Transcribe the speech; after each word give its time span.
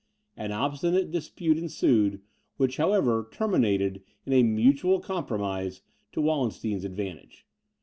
An 0.35 0.51
obstinate 0.51 1.11
dispute 1.11 1.59
ensued, 1.59 2.21
which, 2.57 2.77
however, 2.77 3.29
terminated 3.31 4.01
in 4.25 4.33
a 4.33 4.41
mutual 4.41 4.99
compromise 4.99 5.83
to 6.13 6.21
Wallenstein's 6.21 6.83
advantage. 6.85 7.45